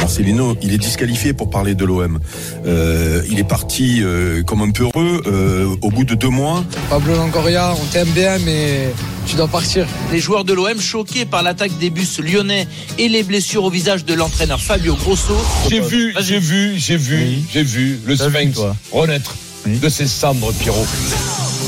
[0.00, 2.18] Marcelino, il est disqualifié pour parler de l'OM.
[2.66, 6.64] Euh, il est parti euh, comme un peu heureux euh, au bout de deux mois.
[6.88, 8.92] Pablo Longoria, on t'aime bien, mais
[9.26, 9.86] tu dois partir.
[10.10, 12.66] Les joueurs de l'OM choqués par l'attaque des bus lyonnais
[12.98, 15.36] et les blessures au visage de l'entraîneur Fabio Grosso.
[15.68, 18.58] J'ai vu, j'ai vu, j'ai vu, j'ai vu le Sphinx
[18.92, 19.34] renaître
[19.66, 20.86] de ses cendres, Pierrot.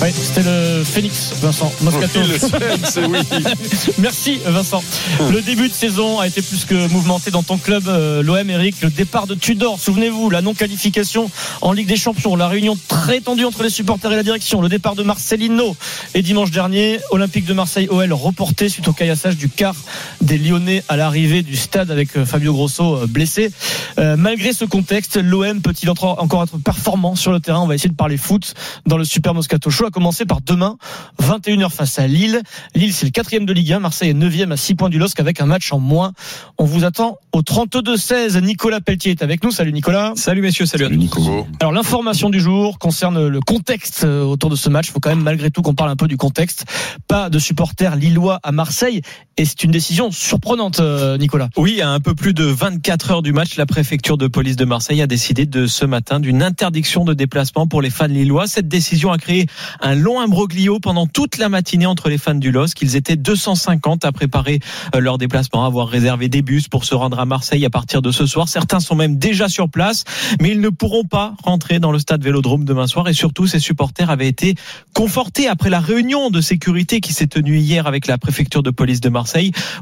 [0.02, 2.18] Oui, c'était le Phoenix, Vincent Moscato.
[2.20, 3.94] Oui, le Sphinx, oui.
[3.98, 4.82] Merci Vincent.
[5.30, 8.80] Le début de saison a été plus que mouvementé dans ton club, euh, l'OM Eric.
[8.82, 11.30] Le départ de Tudor, souvenez-vous, la non-qualification
[11.60, 14.68] en Ligue des Champions, la réunion très tendue entre les supporters et la direction, le
[14.68, 15.76] départ de Marcelino
[16.14, 19.76] et dimanche dernier, Olympique de Marseille OL reporté suite au caillassage du quart
[20.20, 23.52] des Lyonnais à l'arrivée du stade avec euh, Fabio Grosso euh, blessé.
[24.00, 27.60] Euh, malgré ce contexte, l'OM peut-il encore être performant sur le terrain?
[27.60, 30.76] On va essayer de parler foot dans le Super Moscato Show commencer par demain,
[31.22, 32.42] 21h face à Lille.
[32.74, 33.78] Lille, c'est le quatrième de Ligue 1.
[33.78, 36.12] Marseille est neuvième à 6 points du LOSC avec un match en moins.
[36.58, 38.40] On vous attend au 32-16.
[38.40, 39.52] Nicolas Pelletier est avec nous.
[39.52, 40.12] Salut Nicolas.
[40.16, 41.20] Salut messieurs, salut, salut à tous.
[41.20, 41.46] Nico.
[41.60, 44.88] Alors l'information du jour concerne le contexte euh, autour de ce match.
[44.88, 46.64] Il faut quand même malgré tout qu'on parle un peu du contexte.
[47.06, 49.02] Pas de supporters lillois à Marseille.
[49.38, 51.48] Et c'est une décision surprenante, euh, Nicolas.
[51.56, 54.64] Oui, à un peu plus de 24 heures du match, la préfecture de police de
[54.66, 58.46] Marseille a décidé de ce matin d'une interdiction de déplacement pour les fans lillois.
[58.46, 59.46] Cette décision a créé
[59.80, 62.82] un long imbroglio pendant toute la matinée entre les fans du LOSC.
[62.82, 64.60] Ils étaient 250 à préparer
[64.94, 68.02] euh, leur déplacement, à avoir réservé des bus pour se rendre à Marseille à partir
[68.02, 68.48] de ce soir.
[68.48, 70.04] Certains sont même déjà sur place,
[70.40, 73.08] mais ils ne pourront pas rentrer dans le stade Vélodrome demain soir.
[73.08, 74.56] Et surtout, ces supporters avaient été
[74.94, 79.00] confortés après la réunion de sécurité qui s'est tenue hier avec la préfecture de police
[79.00, 79.21] de Marseille,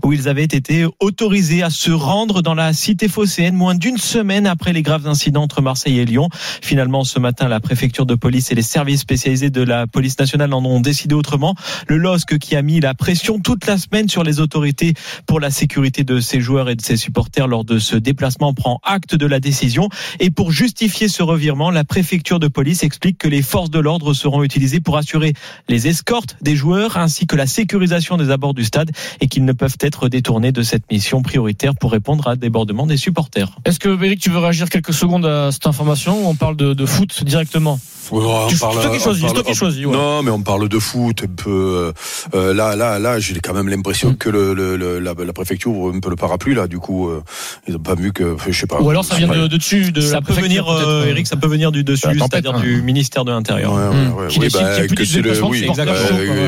[0.04, 4.46] où ils avaient été autorisés à se rendre dans la cité phocéenne moins d'une semaine
[4.46, 6.28] après les graves incidents entre Marseille et Lyon.
[6.62, 10.52] Finalement, ce matin, la préfecture de police et les services spécialisés de la police nationale
[10.52, 11.54] en ont décidé autrement.
[11.88, 14.94] Le LOSC qui a mis la pression toute la semaine sur les autorités
[15.26, 18.80] pour la sécurité de ses joueurs et de ses supporters lors de ce déplacement prend
[18.84, 19.88] acte de la décision.
[20.18, 24.14] Et pour justifier ce revirement, la préfecture de police explique que les forces de l'ordre
[24.14, 25.34] seront utilisées pour assurer
[25.68, 28.90] les escortes des joueurs ainsi que la sécurisation des abords du stade
[29.20, 32.98] et qu'ils ne peuvent être détournés de cette mission prioritaire pour répondre à débordement des
[32.98, 33.56] supporters.
[33.64, 36.74] Est-ce que Eric, tu veux réagir quelques secondes à cette information ou on parle de,
[36.74, 37.78] de foot directement
[38.12, 39.92] on tu, parle, toi qui choisis, parle, toi qui choisis, ouais.
[39.92, 41.92] Non, mais on parle de foot un peu.
[42.34, 44.16] Euh, là, là, là, j'ai quand même l'impression mmh.
[44.16, 46.66] que le, le, le la, la, préfecture ouvre un peu le parapluie là.
[46.66, 47.22] Du coup, euh,
[47.68, 48.80] ils n'ont pas vu que, je sais pas.
[48.80, 49.92] Ou alors ça vient de, de dessus.
[49.92, 53.30] De ça peut venir, euh, Eric, ça peut venir du dessus, c'est-à-dire du ministère de
[53.30, 53.74] l'Intérieur.
[53.74, 55.84] Ouais, ouais, ouais, qui oui, bah, que c'est le, oui, bah,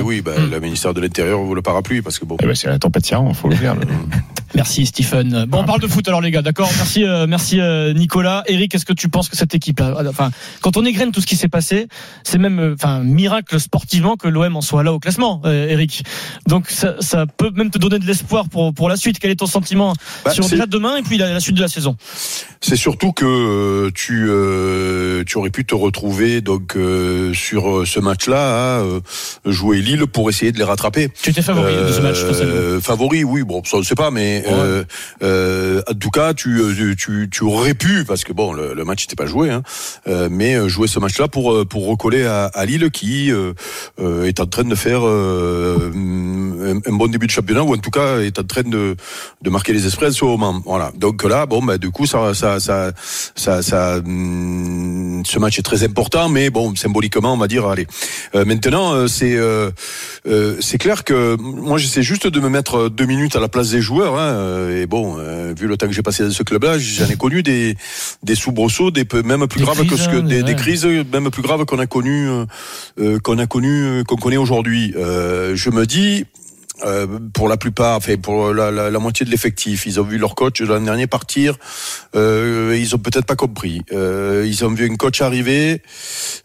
[0.03, 0.50] oui, bah, Mmh.
[0.50, 2.37] le ministère de l'Intérieur ouvre le parapluie parce que bon.
[2.42, 3.77] Eh ben, c'est la tempête il faut le dire.
[4.55, 5.47] Merci Stephen.
[5.49, 6.71] Bon, on parle de foot alors les gars, d'accord?
[6.77, 8.43] Merci, euh, merci euh, Nicolas.
[8.47, 11.37] Eric, est-ce que tu penses que cette équipe-là, enfin, quand on égrène tout ce qui
[11.37, 11.88] s'est passé,
[12.22, 16.05] c'est même, euh, enfin, miracle sportivement que l'OM en soit là au classement, euh, Eric.
[16.47, 19.19] Donc ça, ça, peut même te donner de l'espoir pour pour la suite.
[19.19, 19.94] Quel est ton sentiment
[20.25, 21.97] bah, sur déjà demain et puis la, la, suite de la saison?
[22.60, 28.00] C'est surtout que euh, tu euh, tu aurais pu te retrouver donc euh, sur ce
[28.00, 29.00] match-là, hein,
[29.47, 31.09] jouer Lille pour essayer de les rattraper.
[31.22, 32.19] Tu étais favori de ce match,
[32.81, 33.43] Favori, oui.
[33.43, 34.53] Bon, ça on ne sait pas, mais Ouais.
[34.53, 34.84] euh,
[35.23, 36.61] euh, en tout cas, tu,
[36.99, 39.62] tu, tu aurais pu, parce que bon, le, le match n'était pas joué, hein,
[40.09, 43.53] euh, mais jouer ce match-là pour, pour recoller à, à Lille qui euh,
[44.25, 47.91] est en train de faire euh, un, un, bon début de championnat, ou en tout
[47.91, 48.97] cas est en train de,
[49.43, 50.61] de marquer les esprits à ce moment.
[50.65, 50.93] Voilà.
[50.97, 52.93] Donc là, bon, bah, du coup, ça, ça, ça,
[53.34, 57.87] ça, ça hum, ce match est très important, mais bon, symboliquement, on va dire, allez.
[58.34, 59.37] Euh, maintenant, c'est
[60.61, 63.81] c'est clair que moi, j'essaie juste de me mettre deux minutes à la place des
[63.81, 64.19] joueurs.
[64.19, 67.16] Hein, et bon, euh, vu le temps que j'ai passé dans ce club-là, j'en ai
[67.16, 67.77] connu des
[68.22, 71.31] des soubresauts, des même plus des graves crises, que ce que des, des, crises, même
[71.31, 72.28] plus graves qu'on a connu,
[73.01, 74.95] euh, qu'on a connu, qu'on connaît aujourd'hui.
[74.97, 76.27] Euh, je me dis.
[76.84, 80.19] Euh, pour la plupart, enfin pour la, la, la moitié de l'effectif, ils ont vu
[80.19, 81.57] leur coach l'an dernier partir.
[82.15, 83.83] Euh, ils ont peut-être pas compris.
[83.93, 85.83] Euh, ils ont vu un coach arriver.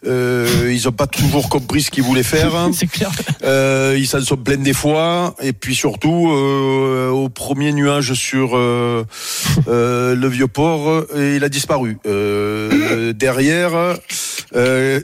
[0.06, 2.52] Euh, ils ont pas toujours compris ce qu'ils voulaient faire.
[2.72, 3.10] C'est clair.
[3.42, 5.34] Euh, ils s'en sont pleins des fois.
[5.40, 9.04] Et puis surtout, euh, au premier nuage sur euh,
[9.66, 11.98] le vieux port, il a disparu.
[12.06, 13.96] Euh, derrière,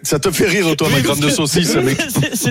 [0.03, 1.99] ça te fait rire toi, ma grande saucisse, mec.
[2.35, 2.51] C'est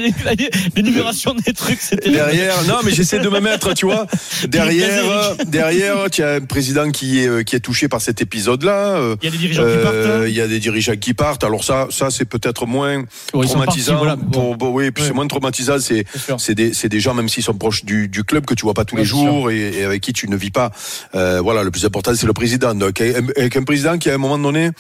[0.76, 1.80] l'énumération des trucs.
[2.06, 2.64] Derrière.
[2.68, 4.08] Non, Non, mais j'essaie de me mettre, tu vois,
[4.48, 8.96] derrière, derrière, tu as un président qui est, euh, qui est touché par cet épisode-là.
[8.96, 9.96] Euh, il y a des dirigeants qui partent.
[9.96, 10.26] Hein.
[10.28, 11.44] Il y a des dirigeants qui partent.
[11.44, 14.18] Alors ça, ça c'est peut-être moins traumatisant.
[14.62, 15.80] oui, puis c'est moins traumatisant.
[15.80, 16.06] C'est,
[16.38, 18.74] c'est des, c'est des gens, même s'ils sont proches du, du club, que tu vois
[18.74, 20.72] pas tous les jours et, avec qui tu ne vis pas.
[21.16, 22.74] Euh, voilà, le plus important, c'est le président.
[22.74, 24.72] Donc, avec un président qui, à un moment donné,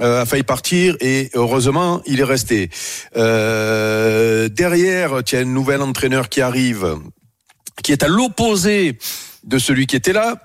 [0.00, 2.70] a failli partir et heureusement, il est resté.
[3.16, 6.96] Euh, derrière, tu as un nouvel entraîneur qui arrive,
[7.82, 8.98] qui est à l'opposé
[9.44, 10.42] de celui qui était là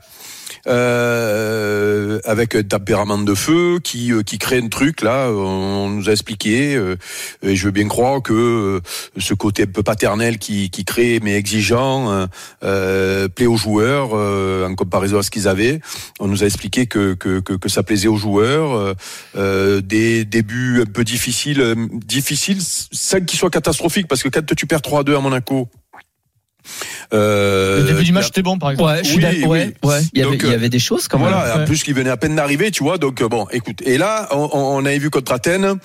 [0.68, 5.30] euh, avec un tempérament de feu qui euh, qui crée un truc là.
[5.30, 6.96] On nous a expliqué euh,
[7.42, 8.82] et je veux bien croire que euh,
[9.18, 12.28] ce côté un peu paternel qui qui crée mais exigeant
[12.64, 15.82] euh, plaît aux joueurs en comparaison à ce qu'ils avaient.
[16.20, 18.96] On nous a expliqué que que que, que ça plaisait aux joueurs.
[19.36, 21.76] des débuts un peu difficiles,
[22.06, 25.70] difficiles, sans qu'ils soient catastrophiques parce que quand tu perds 3-2 à Monaco
[27.14, 28.90] euh, le début du match était bon, par exemple.
[28.90, 30.02] Ouais, je suis oui, ouais, ouais.
[30.14, 31.46] Il, y avait, il y avait des choses quand voilà, même.
[31.48, 32.98] Voilà, en plus qui venait à peine d'arriver, tu vois.
[32.98, 33.82] Donc bon, écoute.
[33.86, 35.78] Et là, on, on avait vu contre Athènes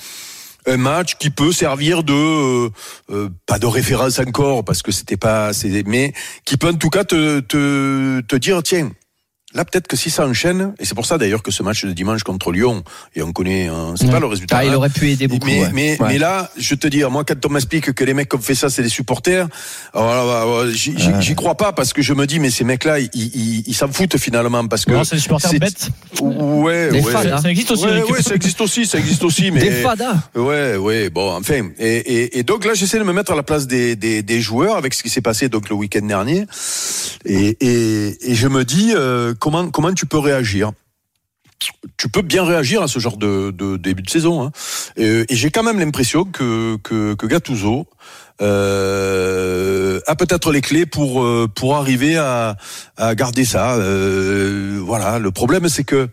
[0.66, 2.70] un match qui peut servir de euh,
[3.10, 5.50] euh pas de référence encore parce que c'était pas,
[5.86, 6.12] mais
[6.44, 8.90] qui peut en tout cas te te, te dire tiens
[9.54, 11.92] Là, peut-être que si ça enchaîne, et c'est pour ça d'ailleurs que ce match de
[11.92, 12.84] dimanche contre Lyon,
[13.16, 14.58] et on connaît, hein, c'est pas le résultat.
[14.58, 15.46] Ah, il aurait pu aider beaucoup.
[15.46, 18.36] Mais, mais, mais, là, je te dis, moi, quand on m'explique que les mecs qui
[18.36, 19.48] ont fait ça, c'est des supporters,
[19.94, 24.18] alors, j'y crois pas parce que je me dis, mais ces mecs-là, ils, s'en foutent
[24.18, 24.92] finalement parce que.
[24.92, 25.88] Non, c'est des supporters bêtes.
[26.20, 27.02] Ouais, ouais.
[27.02, 27.86] Ça existe aussi.
[27.86, 29.60] Ouais, ouais, ça existe aussi, ça existe aussi, mais.
[29.68, 30.16] Des fadas.
[30.34, 31.70] Ouais, ouais, bon, enfin.
[31.78, 34.40] Et, et, et donc là, j'essaie de me mettre à la place des, des, des
[34.42, 36.44] joueurs avec ce qui s'est passé donc le week-end dernier,
[37.24, 38.92] et, et, et je me dis.
[38.94, 40.72] Euh, comment, tu peux réagir?
[41.96, 44.42] Tu peux bien réagir à ce genre de, début de saison.
[44.42, 44.52] Hein.
[44.96, 47.88] Et, j'ai quand même l'impression que, que, que Gattuso
[48.40, 52.56] euh, a peut-être les clés pour, euh, pour arriver à,
[52.96, 53.74] à garder ça.
[53.74, 55.18] Euh, voilà.
[55.18, 56.08] Le problème, c'est que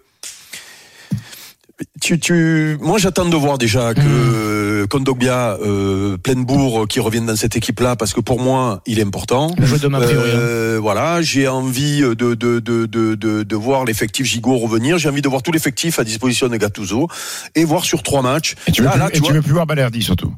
[2.02, 4.88] tu, tu, moi, j'attends de voir déjà que mmh.
[4.88, 9.54] Kondogbia, euh, Plenbourg, qui reviennent dans cette équipe-là, parce que pour moi, il est important.
[9.58, 10.06] Le demain, hein.
[10.08, 14.98] euh, voilà, j'ai envie de de de de de, de voir l'effectif Gigot revenir.
[14.98, 17.08] J'ai envie de voir tout l'effectif à disposition de Gattuso
[17.56, 18.56] et voir sur trois matchs.
[18.68, 20.34] Et tu veux, plus, tu, veux plus voir Balerdi surtout.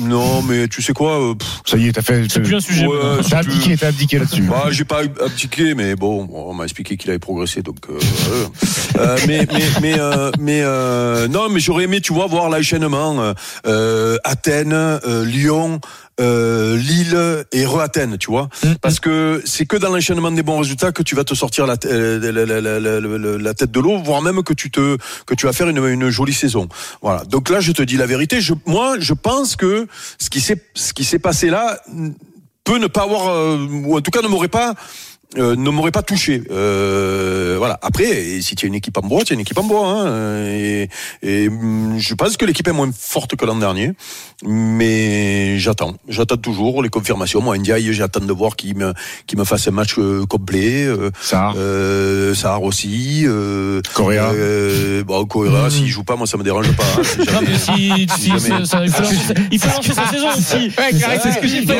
[0.00, 1.34] Non, mais tu sais quoi euh,
[1.64, 2.26] Ça y est, t'as fait.
[2.28, 2.86] C'est plus un sujet.
[2.86, 2.96] Ouais,
[3.28, 4.42] t'as abdiqué, t'as abdiqué là-dessus.
[4.42, 7.78] Bah, j'ai pas abdiqué, mais bon, on m'a expliqué qu'il avait progressé, donc.
[7.88, 13.34] Euh, mais mais mais euh, mais euh, non, mais j'aurais aimé, tu vois, voir l'enchaînement
[13.66, 15.80] euh, Athènes, Lyon.
[16.18, 18.74] Lille et re-Athènes, tu vois, mm.
[18.80, 21.74] parce que c'est que dans l'enchaînement des bons résultats que tu vas te sortir la,
[21.74, 26.10] la, tête de l'eau, voire même que tu te que tu vas faire une, une,
[26.10, 26.68] jolie saison.
[27.02, 27.24] Voilà.
[27.24, 28.40] Donc là, je te dis la vérité.
[28.40, 29.86] Je, moi, je pense que
[30.18, 31.78] ce qui s'est ce qui s'est passé là
[32.64, 34.74] peut ne pas avoir, ou en tout cas ne m'aurait pas
[35.36, 36.42] euh, ne m'aurait pas touché.
[36.50, 37.78] Euh, voilà.
[37.82, 39.86] Après, si tu as une équipe en bois, tu as une équipe en bois.
[39.86, 40.88] Hein, et,
[41.22, 43.92] et, mm, je pense que l'équipe est moins forte que l'an dernier,
[44.44, 45.94] mais j'attends.
[46.08, 47.42] J'attends toujours les confirmations.
[47.42, 48.94] Moi, Ndiaye, j'attends de voir qu'il me,
[49.26, 50.84] qu'il me fasse un match euh, complet.
[50.86, 51.54] Euh, Sahar.
[51.58, 53.24] Euh, Sahar aussi.
[53.26, 54.30] Euh, Correa.
[54.32, 55.70] Euh, bon, Correa, mmh.
[55.70, 56.84] s'il joue pas, moi, ça me dérange pas.
[56.84, 57.02] Hein,
[57.58, 58.30] si, si,
[58.66, 60.72] ça, il, faut lancer, il faut lancer sa saison aussi.
[60.78, 61.74] Ouais, c'est ce que j'ai fait.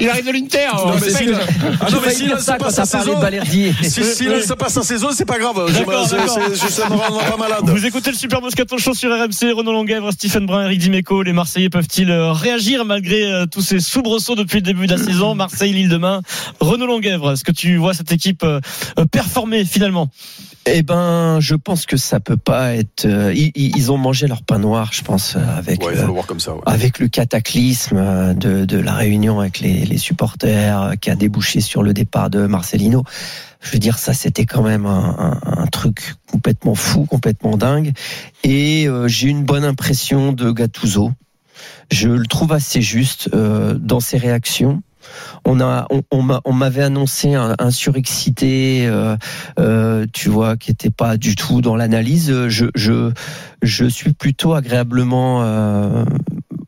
[0.00, 0.66] Il arrive de l'Inter.
[0.72, 3.72] Ah non, mais s'il ça quand t'as parlé de Balerdi.
[3.82, 5.56] Si, si ça passe en saison, c'est pas grave.
[5.56, 7.60] Me rend pas malade.
[7.64, 11.22] Vous écoutez le Super Moscaton Show sur RMC, Renaud Longuèvre, Stephen Brun, Eric Dimeco.
[11.22, 15.02] Les Marseillais peuvent-ils euh, réagir malgré euh, tous ces soubresauts depuis le début de la
[15.02, 15.34] saison?
[15.34, 16.22] Marseille, Lille demain.
[16.60, 18.60] Renaud Longuèvre, est-ce que tu vois cette équipe euh,
[19.10, 20.08] performer finalement?
[20.76, 23.06] Eh ben, je pense que ça peut pas être.
[23.06, 26.62] ils, ont mangé leur pain noir, je pense, avec ouais, le, voir comme ça, ouais.
[26.66, 31.82] avec le cataclysme de, de la réunion avec les, les, supporters qui a débouché sur
[31.82, 33.04] le départ de Marcelino.
[33.60, 37.92] Je veux dire, ça, c'était quand même un, un, un, truc complètement fou, complètement dingue.
[38.44, 41.10] Et euh, j'ai une bonne impression de Gattuso.
[41.90, 44.82] Je le trouve assez juste euh, dans ses réactions
[45.44, 49.16] on m'avait annoncé un, surexcité, euh,
[49.58, 52.32] euh, tu vois, qui était pas du tout dans l'analyse.
[52.48, 56.04] Je suis plutôt agréablement euh,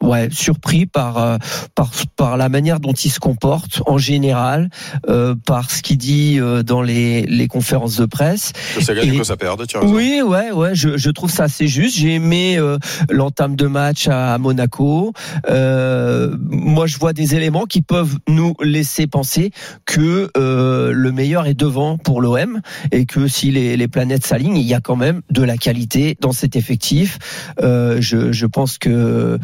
[0.03, 1.37] ouais, surpris par, euh,
[1.75, 4.71] par, par la manière dont il se comporte en général,
[5.09, 8.53] euh, par ce qu'il dit euh, dans les, les conférences de presse.
[8.75, 9.95] Que ça gagne, que ça perde, tu as raison.
[9.95, 11.97] Oui, ouais, ouais, je, je trouve ça assez juste.
[11.97, 12.79] J'ai aimé euh,
[13.11, 15.13] l'entame de match à, Monaco.
[15.49, 19.51] Euh, moi, je vois des éléments qui peuvent nous laisser penser
[19.85, 22.61] que le meilleur est devant pour l'OM
[22.93, 26.17] et que si les, les planètes s'alignent, il y a quand même de la qualité
[26.21, 27.19] dans cet effectif.
[27.61, 29.39] je, je pense que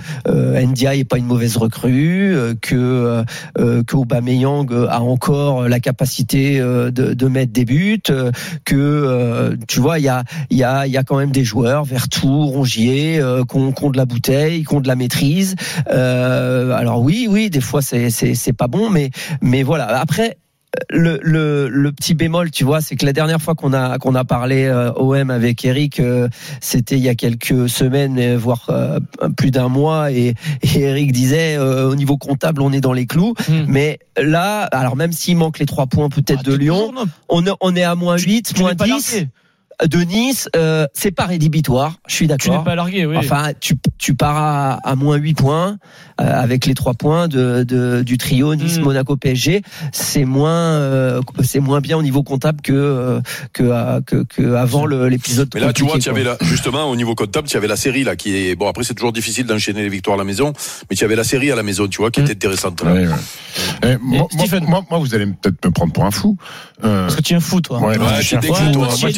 [0.65, 3.25] Ndiaye est pas une mauvaise recrue, euh, que
[3.59, 8.31] euh, que Aubameyang a encore la capacité euh, de, mettre des buts, euh,
[8.65, 11.31] que euh, tu vois il y a il y a il y a quand même
[11.31, 15.55] des joueurs Vertou, Rongier euh, qui ont, de la bouteille, qui ont de la maîtrise.
[15.91, 19.11] Euh, alors oui oui des fois c'est c'est pas bon mais
[19.41, 20.37] mais voilà après
[20.91, 24.15] le, le, le petit bémol, tu vois, c'est que la dernière fois qu'on a qu'on
[24.15, 26.29] a parlé euh, OM avec Eric, euh,
[26.61, 28.99] c'était il y a quelques semaines, euh, voire euh,
[29.37, 33.07] plus d'un mois, et, et Eric disait euh, au niveau comptable, on est dans les
[33.07, 33.35] clous.
[33.49, 33.65] Hmm.
[33.69, 36.93] Mais là, alors même s'il manque les trois points peut-être Ah, de Lyon,
[37.29, 39.29] on est, on est à moins 8, tu moins pas 10 largué.
[39.85, 40.49] De Nice.
[40.57, 42.65] euh, c'est pas rédhibitoire, je suis Tu n'es d'accord.
[42.65, 43.17] pas largué, oui.
[43.19, 45.77] Enfin, tu, tu pars à, à moins 8 points
[46.21, 48.83] euh, avec les trois points de, de- du trio Nice, Mm.
[48.83, 49.63] Monaco, PSG.
[49.93, 53.21] C'est moins, euh, c'est moins bien au niveau comptable que euh,
[53.53, 55.51] que, euh, que, que avant l'épisode.
[55.55, 56.37] Mais là, tu vois, avais quoi.
[56.41, 58.69] la, justement au niveau comptable, tu avais la série là qui est bon.
[58.69, 60.53] Après, c'est toujours difficile d'enchaîner les victoires à la maison,
[60.89, 62.25] mais tu avais la série à la maison, tu vois, qui Mm.
[62.25, 62.83] était intéressante.
[62.83, 62.93] Là.
[62.95, 63.15] Ouais, ouais.
[63.85, 64.65] Eh, moi, Stephen.
[64.67, 66.37] moi, moi, vous allez peut-être me prendre pour un fou.
[66.85, 67.79] Euh, Parce que tu es un fou, toi.
[67.81, 68.55] ouais, Ouais, je suis un t'es fou.
[68.55, 68.89] dingue, toi.
[68.89, 69.11] toi, Moi,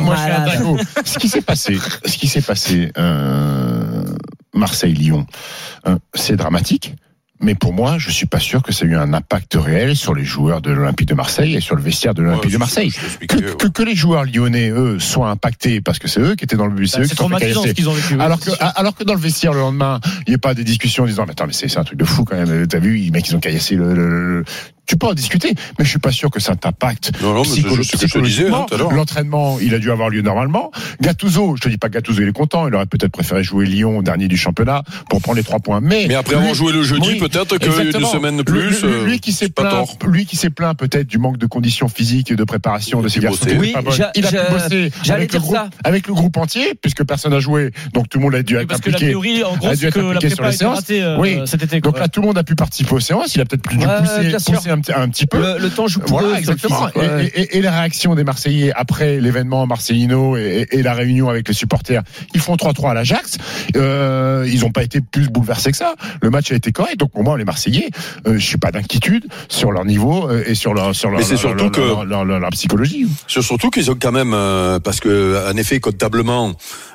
[0.00, 0.78] Moi, je suis un dingo.
[1.04, 4.04] Ce qui s'est passé, ce qui s'est passé, euh,
[4.54, 5.26] Marseille-Lyon,
[5.86, 6.94] euh, c'est dramatique.
[7.40, 10.12] Mais pour moi, je suis pas sûr que ça ait eu un impact réel sur
[10.12, 12.90] les joueurs de l'Olympique de Marseille et sur le vestiaire de l'Olympique Ouais, de Marseille.
[13.28, 16.56] Que, que, que les joueurs lyonnais, eux, soient impactés parce que c'est eux qui étaient
[16.56, 18.14] dans le bus, c'est Bah, C'est traumatisant ce qu'ils ont vécu.
[18.16, 18.56] oui, Alors que, sûr.
[18.74, 21.26] alors que dans le vestiaire le lendemain, il n'y a pas des discussions en disant
[21.26, 22.66] mais attends mais c'est c'est un truc de fou quand même.
[22.66, 24.44] T'as vu, les mecs ils ont caillassé le, le- le-
[24.88, 27.44] Tu peux en discuter, mais je suis pas sûr que ça t'impacte Non, non, mais
[27.46, 28.64] c'est psycholo- juste ce que je te disais psychologiquement.
[28.64, 28.90] tout à l'heure.
[28.92, 30.70] L'entraînement, il a dû avoir lieu normalement.
[31.02, 34.00] Gattuso, je te dis pas Gattuso il est content, il aurait peut-être préféré jouer Lyon
[34.00, 35.80] dernier du championnat pour prendre les trois points.
[35.82, 37.70] Mais, Mais après lui- avoir joué le jeudi, oui, peut-être qu'une
[38.06, 39.98] semaine de plus, lui, euh, lui qui s'est plaint, tort.
[40.06, 43.20] lui qui s'est plaint peut-être du manque de conditions physiques et de préparation de pu
[43.20, 43.46] garçons.
[43.58, 43.82] Oui, pas
[44.16, 47.72] il a pu bosser avec le groupe, avec le groupe entier, puisque personne n'a joué,
[47.92, 49.72] donc tout le monde a dû Oui, être Parce que la théorie, en gros, a
[49.74, 50.76] dû c'est être que la sur prépa les séances.
[50.78, 51.40] ratée euh, Oui.
[51.44, 51.82] cet été.
[51.82, 53.34] Donc là, tout le monde a pu participer aux séances.
[53.34, 55.38] Il a peut-être pu dû pousser, un, petit- un petit peu.
[55.38, 56.20] Le, le temps joue pour.
[56.20, 56.88] Voilà, exactement.
[56.88, 57.30] physique, ouais.
[57.34, 61.46] Et, et- et les réactions des Marseillais après l'événement Marseillino et, et la réunion avec
[61.48, 62.02] les supporters,
[62.34, 63.38] ils font 3-3 à l'Ajax.
[63.76, 65.94] Euh, ils n'ont pas été plus bouleversés que ça.
[66.22, 66.98] Le match a été correct.
[66.98, 67.90] Donc pour moi, les Marseillais,
[68.26, 71.24] euh, je suis pas d'inquiétude sur leur niveau euh, et sur leur sur leur, Mais
[71.24, 73.06] c'est leur- surtout leur- que- leur, leur- leur- leur psychologie.
[73.26, 76.52] C'est surtout qu'ils ont quand même, euh, parce que en effet, comptablement,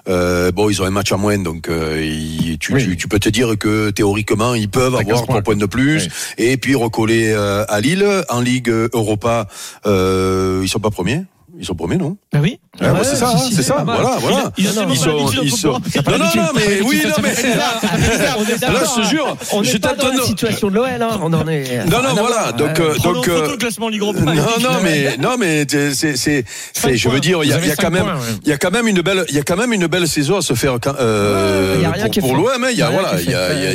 [0.10, 2.84] euh, bon, ils ont un match à moins, donc euh, ils- tu, Oui.
[2.84, 5.56] tu, tu peux te dire que théoriquement, ils peuvent avoir 15 trois points.
[5.56, 6.10] de plus, Oui.
[6.46, 9.48] et puis recoller euh, à Lille en Ligue Europa.
[9.86, 11.24] Euh, ils sont pas premiers.
[11.60, 12.18] Ils sont premiers, non?
[12.32, 12.60] Bah oui.
[12.82, 13.84] Ouais, ouais, Ouais, C'est ça, si, hein, si, c'est ça.
[13.86, 14.52] Voilà, voilà.
[14.58, 15.68] Il a tellement Ils sont, ils sont.
[15.74, 17.34] Non, non, non, mais oui, non, mais.
[17.56, 20.74] Là, je te jure, On n'est j'étais pas en dans train la de- situation de
[20.76, 21.20] l'OL, hein.
[21.22, 21.86] on en est.
[21.86, 22.52] Non, non, voilà.
[22.54, 24.22] Donc, euh, donc, photo, euh, classement Ligue Europa.
[24.22, 27.60] non, non, mais non, mais c'est, c'est, c'est, c'est- je veux dire, il y a,
[27.60, 28.08] il y a quand même,
[28.44, 30.38] il y a quand même une belle, il y a quand même une belle saison
[30.38, 32.36] à se faire euh, Ouais, il y a rien pour, qui est pour fait.
[32.38, 32.64] l'OM.
[32.64, 33.30] hein, Il y a, voilà, il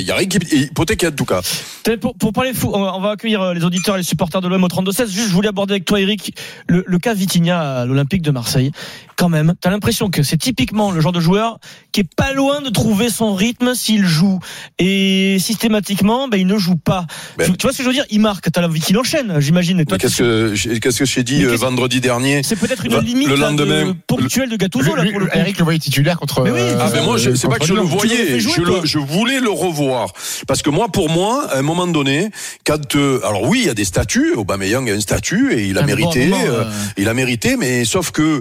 [0.04, 1.40] y a, rien qui hypothéqué en tout cas.
[2.00, 4.68] Pour, pour parler fou, on va, accueillir les auditeurs et les supporters de l'OM au
[4.68, 5.06] 32-16.
[5.08, 6.34] Juste, je voulais aborder avec toi, Eric,
[6.66, 8.72] le, le cas Vitinha à l'Olympique de Marseille.
[9.16, 11.58] Quand même, t'as l'impression que c'est typiquement le genre de joueur
[11.92, 14.38] qui est pas loin de trouver son rythme s'il joue.
[14.78, 17.06] Et systématiquement, ben, il ne joue pas.
[17.36, 17.46] Ben.
[17.46, 18.04] tu, tu vois ce que je veux dire?
[18.10, 19.84] Il marque, t'as envie qu'il enchaîne, j'imagine.
[19.84, 22.42] Qu'est-ce que, j'ai- qu'est-ce que j'ai dit euh, vendredi dernier?
[22.44, 25.26] C'est peut-être une limite le là, de- lendemain- ponctuelle de Gattuso, là, Lui- pour le
[25.26, 25.36] coup.
[25.38, 26.42] Eric le voyait titulaire contre.
[26.42, 26.60] Mais oui.
[26.60, 28.80] euh, Ah ben moi, c'est pas que je le voyais, jouer, je, toi.
[28.82, 30.12] le, je voulais le revoir
[30.46, 32.30] parce que moi, pour moi, à un moment donné,
[32.64, 35.76] quand euh, alors oui, il y a des statuts, Aubameyang a un statut et il
[35.76, 38.40] a Ah, bon, mérité, moment, euh, euh, il a mérité, mais sauf que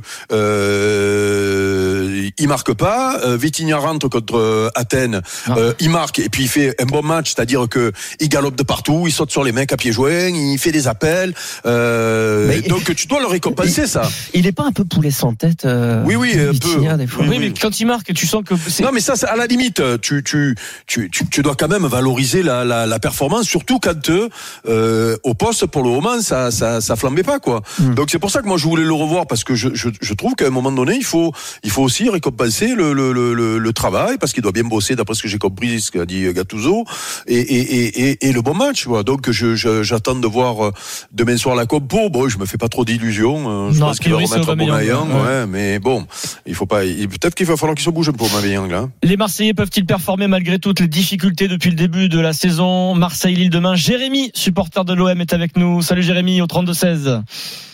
[2.17, 3.19] euh, il marque pas.
[3.23, 5.55] Euh, Vitinha rentre contre euh, Athènes, Ah.
[5.57, 8.63] euh, il marque et puis il fait un bon match, c'est-à-dire que il galope de
[8.63, 11.33] partout, il saute sur les mecs à pieds joints, il fait des appels.
[11.65, 14.03] Euh, Mais- donc tu dois le récompenser ça.
[14.33, 16.97] Il est pas un peu poulet sans tête euh, Oui, oui, un Vitinha, peu.
[16.97, 17.23] des fois.
[17.23, 18.83] Oui, Oui, mais quand il marque, tu sens que c'est.
[18.83, 20.55] Non, mais ça, c'est à la limite, tu, tu,
[20.85, 25.33] tu, tu, tu dois quand même valoriser la, la, la performance, surtout quand euh, au
[25.33, 27.61] poste, pour le moment, ça, ça, ça flambait pas, quoi.
[27.79, 27.93] Hmm.
[27.93, 30.13] Donc c'est pour ça que moi je voulais le revoir parce que je, je, je
[30.13, 31.31] trouve qu'à un moment donné, il faut,
[31.63, 34.95] il faut aussi récompenser le, le, le, le, le travail parce qu'il doit bien bosser,
[34.95, 36.85] d'après ce que j'ai compris, ce qu'a dit Gattuso,
[37.27, 39.03] et, et, et, et, et le bon match, quoi.
[39.03, 40.71] Donc j'attends de voir euh,
[41.11, 42.09] demain soir la compo.
[42.09, 43.67] Bon, je me fais pas trop d'illusions.
[43.67, 45.21] euh, Je Non, pense qu'il va remettre Aubameyang, ouais.
[45.21, 45.45] ouais.
[45.47, 46.05] mais bon,
[46.45, 46.81] il faut pas.
[46.81, 48.89] Peut-être qu'il va falloir qu'il se bouge un peu, Aubameyang, là.
[49.03, 52.95] Les Marseillais peuvent-ils performer malgré toutes les difficultés depuis le début de la saison?
[52.95, 53.75] Marseille-Lille demain.
[53.75, 55.81] Jérémy, supporter de l'OM, est avec nous.
[55.81, 57.21] Salut Jérémy au 32-16.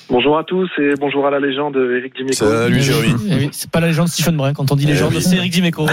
[0.10, 2.34] Bonjour à tous et bonjour à la légende Eric Dimeco.
[2.36, 3.14] Salut, Jérémy.
[3.32, 4.54] Eh oui, c'est pas la légende Stephen Brun.
[4.54, 5.22] Quand on dit Eh légende, oui.
[5.24, 5.86] c'est Eric Dimeco.
[5.88, 5.90] Oui,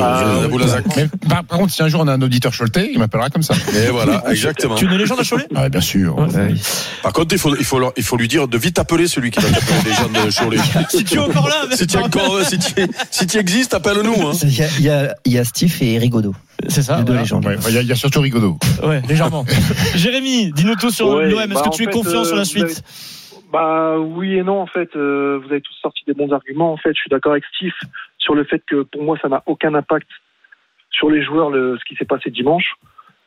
[0.00, 0.58] Ah, oui.
[0.96, 3.42] Mais par, par contre, si un jour on a un auditeur Choletais, il m'appellera comme
[3.42, 3.54] ça.
[3.74, 4.76] Et voilà, exactement.
[4.76, 5.46] Tu es une légende à Cholet?
[5.54, 6.16] Ah, bien sûr.
[6.18, 6.54] Ouais.
[7.02, 9.30] Par contre, il faut, il faut, leur- il faut lui dire de vite appeler celui
[9.30, 10.62] qui va t'appeler les gens de Cholet.
[10.88, 12.72] Si tu es encore là, Si tu es encore, si tu,
[13.10, 14.28] si tu existes, appelle-nous.
[14.28, 14.32] Hein.
[14.44, 16.34] Il y a, il y a, il y a Steve et Eric Godot.
[16.68, 16.98] C'est ça.
[16.98, 17.22] Les deux voilà.
[17.22, 17.44] légendes.
[17.44, 18.56] Ouais, Il y, a- il y a surtout Rigaudot.
[18.84, 19.44] Ouais, légèrement.
[19.96, 21.40] Jérémy, dis-nous tout sur Ouais, l'OM.
[21.40, 22.82] Est-ce bah, que en tu es confiant euh, sur la vous suite?
[23.52, 24.96] Bah oui et non en fait.
[24.96, 26.72] euh, vous avez tous sorti des bons arguments.
[26.72, 27.74] En fait, je suis d'accord avec Steve
[28.18, 30.08] sur le fait que pour moi ça n'a aucun impact
[30.90, 32.74] sur les joueurs le, ce qui s'est passé dimanche.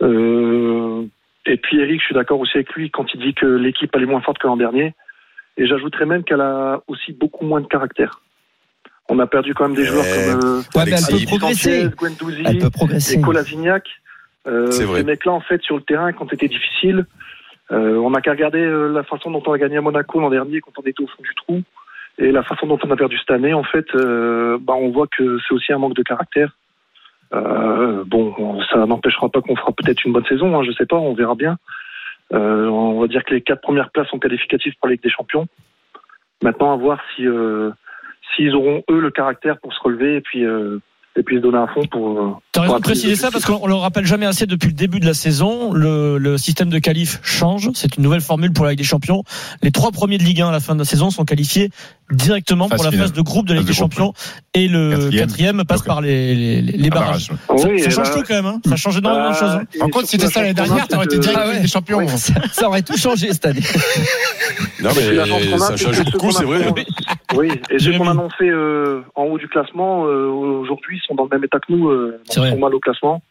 [0.02, 1.04] Euh,
[1.46, 4.04] et puis Eric, je suis d'accord aussi avec lui quand il dit que l'équipe elle
[4.04, 4.94] est moins forte que l'an dernier.
[5.58, 8.22] Et j'ajouterais même qu'elle a aussi beaucoup moins de caractère.
[9.08, 11.28] On a perdu quand même des joueurs comme euh, Ouais, Alexis.
[11.28, 13.88] Sanchez, Guendouzi, et Colasignac.
[14.48, 15.00] Euh, C'est vrai.
[15.00, 17.06] ces mecs-là, en fait, sur le terrain, quand c'était difficile,
[17.72, 20.30] euh, on n'a qu'à regarder euh, la façon dont on a gagné à Monaco l'an
[20.30, 21.62] dernier, quand on était au fond du trou,
[22.18, 23.54] et la façon dont on a perdu cette année.
[23.54, 26.56] En fait, euh, bah, on voit que c'est aussi un manque de caractère.
[27.34, 30.98] Euh, bon, ça n'empêchera pas qu'on fera peut-être une bonne saison, hein, je sais pas,
[30.98, 31.58] on verra bien.
[32.34, 35.10] Euh, on va dire que les quatre premières places sont qualificatives pour la Ligue des
[35.10, 35.48] Champions.
[36.44, 37.72] Maintenant, à voir si euh,
[38.36, 40.44] s'ils auront eux le caractère pour se relever et puis
[41.18, 42.42] et puis se donner à fond pour.
[42.52, 45.06] T'as raison de préciser ça parce qu'on le rappelle jamais assez depuis le début de
[45.06, 45.72] la saison.
[45.74, 47.70] Le, le système de qualif change.
[47.74, 49.24] C'est une nouvelle formule pour la Ligue des Champions.
[49.62, 51.70] Les trois premiers de Ligue 1 à la fin de la saison sont qualifiés
[52.12, 53.74] directement pour la phase de groupe de la Ligue des.
[53.74, 54.14] Champions.
[54.54, 55.20] Et le Quatrième.
[55.28, 57.30] quatrième, passe par les, les, les Ah, barrages.
[57.30, 57.62] barrage.
[57.62, 58.46] Ça, Oui, ça et change là- tout quand même.
[58.46, 58.62] Hein.
[58.66, 59.50] Ça change énormément de choses.
[59.50, 59.62] hein.
[59.80, 61.60] Par contre, surtout, c'était la ça l'année dernière, t'aurais été direct Ah ouais.
[61.62, 62.08] les champions.
[62.08, 63.62] Ça, ça aurait tout changé cette année.
[64.82, 66.74] Non, mais ça change beaucoup, c'est vrai.
[67.36, 71.24] Oui, et ceux qu'on a annoncés euh, en haut du classement, euh, aujourd'hui, sont dans
[71.24, 72.52] le même état que nous, euh, vrai.
[72.52, 73.22] sont mal au classement.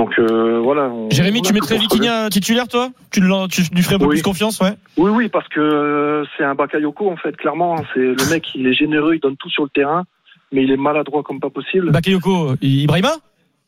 [0.00, 0.90] Donc euh, voilà.
[1.10, 1.76] Jérémy, tu mettrais.
[1.76, 2.88] Vitinha titulaire, toi?
[3.10, 4.14] Tu, lui ferais un peu Oui.
[4.16, 4.72] plus confiance, ouais?
[4.96, 7.76] Oui, oui, parce que euh, c'est un Bakayoko, en fait, clairement.
[7.92, 10.04] C'est le mec, il est généreux, il donne tout sur le terrain,
[10.52, 11.90] mais il est maladroit comme pas possible.
[11.90, 13.10] Bakayoko, Ibrahima?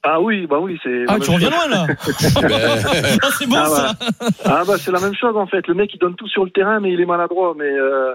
[0.05, 1.05] Ah oui, bah oui, c'est.
[1.07, 1.69] Ah, tu reviens chose.
[1.69, 1.87] loin là
[3.23, 3.93] Ah, C'est bon Ah, ça
[4.47, 5.69] Ah bah c'est la même chose en fait.
[5.69, 7.55] Le mec il donne tout sur le terrain mais il est maladroit.
[7.57, 8.15] Mais euh,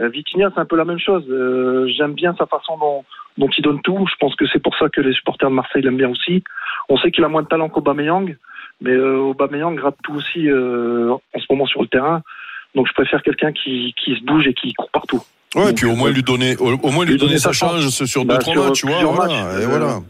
[0.00, 1.24] euh, Vitinha c'est un peu la même chose.
[1.30, 3.04] Euh, J'aime bien sa façon dont,
[3.38, 4.06] dont il donne tout.
[4.10, 6.42] Je pense que c'est pour ça que les supporters de Marseille l'aiment bien aussi.
[6.88, 8.36] On sait qu'il a moins de talent qu'Aubameyang,
[8.80, 12.22] mais euh, Aubameyang gratte tout aussi euh, en ce moment sur le terrain.
[12.74, 15.22] Donc je préfère quelqu'un qui, qui se bouge et qui court partout.
[15.54, 18.24] Ouais, et puis au moins lui donner, au, au moins lui donner sa chance sur
[18.24, 19.02] deux trois matchs, tu vois.
[19.04, 20.00] Voilà, matchs, et euh, voilà.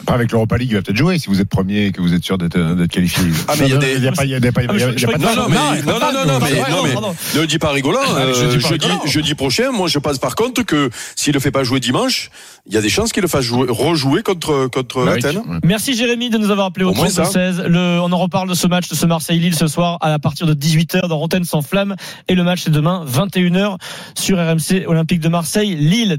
[0.00, 2.14] Après, avec l'Europa League, il va peut-être jouer si vous êtes premier et que vous
[2.14, 3.24] êtes sûr d'être d'être qualifié.
[3.48, 4.80] Ah, mais il y a des- Il n'y a pas, il y a pas, il
[4.80, 7.14] y a pas Non, non, mais, non, non, non, non, mais, non, mais, pardon.
[7.34, 7.98] ne le dis pas rigolant.
[8.06, 11.40] Ah, euh, je dis pas jeudi, prochain, moi, je pense par contre que s'il le
[11.40, 12.30] fait pas jouer dimanche,
[12.66, 15.06] il y a des chances qu'il le fasse jouer, rejouer contre, contre.
[15.08, 15.42] Athènes.
[15.64, 17.30] Merci Jérémy de nous avoir appelé au Au moins 32 ça.
[17.30, 17.64] 16.
[17.66, 20.54] Le, on en reparle de ce match de ce Marseille-Lille ce soir à partir de
[20.54, 21.96] 18h dans Rotten sans flamme
[22.28, 23.76] et le match c'est demain 21h
[24.16, 26.16] sur RMC Olympique de Marseille Lille.